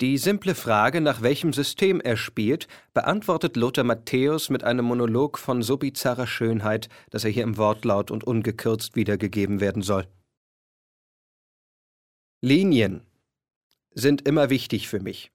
Die 0.00 0.16
simple 0.16 0.54
Frage, 0.54 1.02
nach 1.02 1.20
welchem 1.20 1.52
System 1.52 2.00
er 2.00 2.16
spielt, 2.16 2.68
beantwortet 2.94 3.56
Lothar 3.56 3.84
Matthäus 3.84 4.48
mit 4.48 4.64
einem 4.64 4.86
Monolog 4.86 5.38
von 5.38 5.62
so 5.62 5.76
bizarrer 5.76 6.26
Schönheit, 6.26 6.88
dass 7.10 7.24
er 7.24 7.30
hier 7.30 7.42
im 7.42 7.58
Wortlaut 7.58 8.10
und 8.10 8.24
ungekürzt 8.24 8.96
wiedergegeben 8.96 9.60
werden 9.60 9.82
soll. 9.82 10.06
Linien 12.40 13.02
sind 13.92 14.26
immer 14.26 14.48
wichtig 14.48 14.88
für 14.88 15.00
mich. 15.00 15.32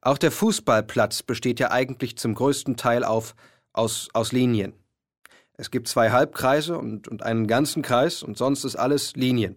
Auch 0.00 0.16
der 0.16 0.32
Fußballplatz 0.32 1.22
besteht 1.22 1.60
ja 1.60 1.70
eigentlich 1.70 2.16
zum 2.16 2.34
größten 2.34 2.78
Teil 2.78 3.04
auf, 3.04 3.34
aus, 3.74 4.08
aus 4.14 4.32
Linien. 4.32 4.72
Es 5.58 5.70
gibt 5.70 5.88
zwei 5.88 6.10
Halbkreise 6.10 6.78
und, 6.78 7.06
und 7.06 7.22
einen 7.22 7.46
ganzen 7.46 7.82
Kreis 7.82 8.22
und 8.22 8.38
sonst 8.38 8.64
ist 8.64 8.76
alles 8.76 9.14
Linien. 9.14 9.56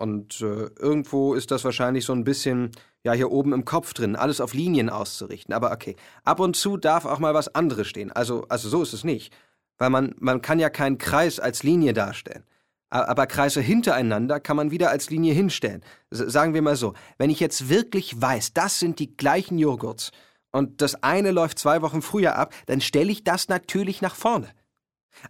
Und 0.00 0.40
äh, 0.40 0.70
irgendwo 0.78 1.34
ist 1.34 1.50
das 1.50 1.62
wahrscheinlich 1.62 2.06
so 2.06 2.14
ein 2.14 2.24
bisschen, 2.24 2.70
ja, 3.04 3.12
hier 3.12 3.30
oben 3.30 3.52
im 3.52 3.66
Kopf 3.66 3.92
drin, 3.92 4.16
alles 4.16 4.40
auf 4.40 4.54
Linien 4.54 4.88
auszurichten. 4.88 5.52
Aber 5.52 5.72
okay, 5.72 5.94
ab 6.24 6.40
und 6.40 6.56
zu 6.56 6.78
darf 6.78 7.04
auch 7.04 7.18
mal 7.18 7.34
was 7.34 7.54
anderes 7.54 7.86
stehen. 7.86 8.10
Also, 8.10 8.46
also 8.48 8.70
so 8.70 8.82
ist 8.82 8.94
es 8.94 9.04
nicht. 9.04 9.30
Weil 9.76 9.90
man, 9.90 10.14
man 10.18 10.40
kann 10.40 10.58
ja 10.58 10.70
keinen 10.70 10.96
Kreis 10.96 11.38
als 11.38 11.64
Linie 11.64 11.92
darstellen. 11.92 12.44
Aber 12.88 13.26
Kreise 13.26 13.60
hintereinander 13.60 14.40
kann 14.40 14.56
man 14.56 14.70
wieder 14.70 14.88
als 14.88 15.10
Linie 15.10 15.34
hinstellen. 15.34 15.84
sagen 16.10 16.54
wir 16.54 16.62
mal 16.62 16.76
so, 16.76 16.94
wenn 17.18 17.28
ich 17.28 17.38
jetzt 17.38 17.68
wirklich 17.68 18.18
weiß, 18.18 18.54
das 18.54 18.78
sind 18.78 19.00
die 19.00 19.14
gleichen 19.18 19.58
Joghurts 19.58 20.12
und 20.50 20.80
das 20.80 21.02
eine 21.02 21.30
läuft 21.30 21.58
zwei 21.58 21.82
Wochen 21.82 22.00
früher 22.00 22.36
ab, 22.36 22.54
dann 22.64 22.80
stelle 22.80 23.12
ich 23.12 23.22
das 23.22 23.48
natürlich 23.48 24.00
nach 24.00 24.14
vorne. 24.14 24.48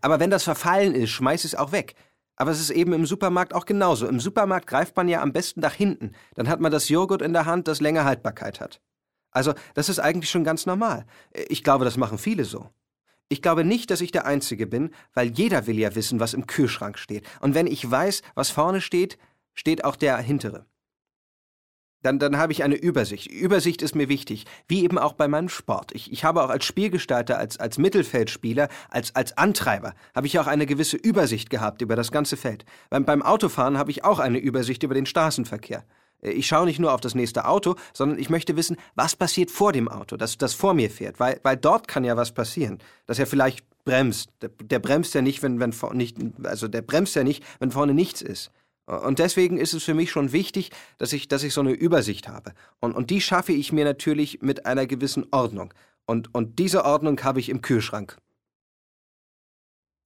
Aber 0.01 0.21
wenn 0.21 0.31
das 0.31 0.45
verfallen 0.45 0.95
ist, 0.95 1.11
schmeiß 1.11 1.45
es 1.45 1.57
auch 1.57 1.73
weg. 1.73 1.97
Aber 2.41 2.53
es 2.53 2.61
ist 2.61 2.71
eben 2.71 2.95
im 2.95 3.05
Supermarkt 3.05 3.53
auch 3.53 3.67
genauso. 3.67 4.09
Im 4.09 4.19
Supermarkt 4.19 4.67
greift 4.67 4.97
man 4.97 5.09
ja 5.09 5.21
am 5.21 5.35
besten 5.35 5.61
nach 5.61 5.75
hinten. 5.75 6.13
Dann 6.37 6.49
hat 6.49 6.59
man 6.59 6.73
das 6.73 6.89
Joghurt 6.89 7.21
in 7.21 7.35
der 7.35 7.45
Hand, 7.45 7.69
das 7.69 7.83
länger 7.83 8.07
Haltbarkeit 8.07 8.63
hat. 8.63 8.81
Also, 9.31 9.53
das 9.75 9.91
ist 9.91 9.99
eigentlich 9.99 10.31
schon 10.31 10.43
ganz 10.43 10.65
normal. 10.65 11.05
Ich 11.51 11.63
glaube, 11.63 11.85
das 11.85 11.99
machen 11.99 12.17
viele 12.17 12.47
so. 12.47 12.71
Ich 13.29 13.43
glaube 13.43 13.63
nicht, 13.63 13.91
dass 13.91 14.01
ich 14.01 14.11
der 14.11 14.25
Einzige 14.25 14.67
bin, 14.67 14.95
weil 15.13 15.29
jeder 15.29 15.67
will 15.67 15.79
ja 15.79 15.95
wissen, 15.95 16.19
was 16.19 16.33
im 16.33 16.47
Kühlschrank 16.47 16.97
steht. 16.97 17.29
Und 17.41 17.55
wenn 17.55 17.67
ich 17.67 17.89
weiß, 17.89 18.23
was 18.35 18.49
vorne 18.49 18.81
steht, 18.81 19.19
steht 19.53 19.85
auch 19.85 19.95
der 19.95 20.17
hintere. 20.17 20.65
Dann, 22.03 22.19
dann 22.19 22.39
habe 22.39 22.53
ich 22.53 22.65
eine 22.65 22.77
Übersicht. 22.77 23.31
Übersicht 23.31 23.83
ist 23.83 23.95
mir 23.95 24.09
wichtig, 24.09 24.47
wie 24.69 24.85
eben 24.85 24.99
auch 24.99 25.13
bei 25.13 25.29
meinem 25.29 25.49
Sport. 25.49 25.93
Ich, 25.93 26.11
ich 26.11 26.25
habe 26.25 26.43
auch 26.43 26.49
als 26.49 26.65
Spielgestalter, 26.65 27.39
als, 27.39 27.59
als 27.61 27.77
Mittelfeldspieler, 27.77 28.69
als, 28.89 29.15
als 29.15 29.37
Antreiber, 29.37 29.95
habe 30.15 30.27
ich 30.27 30.39
auch 30.39 30.47
eine 30.47 30.67
gewisse 30.67 30.97
Übersicht 30.97 31.51
gehabt 31.51 31.83
über 31.83 31.97
das 31.97 32.11
ganze 32.11 32.37
Feld. 32.37 32.65
Beim, 32.89 33.05
beim 33.05 33.23
Autofahren 33.23 33.77
habe 33.77 33.91
ich 33.91 34.05
auch 34.05 34.19
eine 34.19 34.39
Übersicht 34.39 34.83
über 34.83 34.95
den 34.95 35.07
Straßenverkehr. 35.07 35.85
Ich 36.23 36.47
schaue 36.47 36.67
nicht 36.67 36.79
nur 36.79 36.93
auf 36.93 37.01
das 37.01 37.15
nächste 37.15 37.47
Auto, 37.47 37.77
sondern 37.93 38.19
ich 38.19 38.29
möchte 38.29 38.57
wissen, 38.57 38.77
was 38.95 39.17
passiert 39.17 39.51
vor 39.51 39.73
dem 39.73 39.89
Auto, 39.89 40.17
das, 40.17 40.37
das 40.37 40.53
vor 40.53 40.75
mir 40.75 40.91
fährt. 40.91 41.19
Weil, 41.19 41.41
weil 41.43 41.57
dort 41.57 41.89
kann 41.89 42.05
ja 42.05 42.17
was 42.17 42.33
passieren. 42.33 42.79
Dass 43.07 43.19
er 43.19 43.27
vielleicht 43.27 43.65
bremst. 43.85 44.31
Der, 44.43 44.51
der 44.63 44.79
bremst 44.79 45.15
ja 45.15 45.23
nicht, 45.23 45.43
wenn, 45.43 45.61
wenn 45.61 45.73
nicht, 45.93 46.19
also 46.45 46.69
der 46.69 46.83
bremst 46.83 47.15
ja 47.17 47.25
nicht, 47.25 47.43
wenn 47.59 47.71
vorne 47.71 47.95
nichts 47.95 48.23
ist. 48.23 48.51
Und 48.87 49.19
deswegen 49.19 49.57
ist 49.57 49.73
es 49.73 49.85
für 49.85 49.95
mich 49.95 50.11
schon 50.11 50.33
wichtig, 50.33 50.71
dass 50.99 51.13
ich, 51.13 51.29
dass 51.29 51.45
ich 51.45 51.55
so 51.55 51.61
eine 51.61 51.73
Übersicht 51.73 52.29
habe. 52.29 52.55
Und, 52.81 52.95
und 52.95 53.11
die 53.11 53.21
schaffe 53.21 53.53
ich 53.53 53.73
mir 53.73 53.85
natürlich 53.85 54.43
mit 54.43 54.67
einer 54.67 54.87
gewissen 54.87 55.27
Ordnung. 55.31 55.73
Und, 56.07 56.35
und 56.35 56.59
diese 56.59 56.85
Ordnung 56.85 57.23
habe 57.23 57.41
ich 57.41 57.49
im 57.49 57.61
Kühlschrank. 57.63 58.19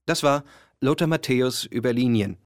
Das 0.07 0.23
war 0.23 0.45
Lothar 0.81 1.09
Matthäus 1.09 1.65
über 1.65 1.93
Linien 1.93 2.37